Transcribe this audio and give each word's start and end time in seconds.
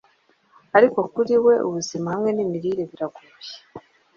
Ariko 0.77 0.99
kuri 1.13 1.35
we 1.45 1.53
ubuzima 1.67 2.07
hamwe 2.13 2.29
nimirire 2.33 2.83
biragoye 2.91 3.33